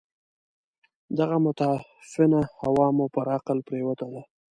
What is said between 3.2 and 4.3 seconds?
عقل پرېوته ده.